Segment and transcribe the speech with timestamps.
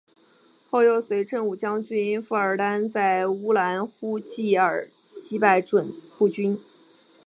[0.67, 4.87] 后又随振武将军傅尔丹在乌兰呼济尔
[5.29, 6.57] 击败准部军。